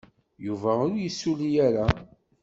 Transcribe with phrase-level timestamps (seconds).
[0.45, 1.85] Yuba ur yessulli ara.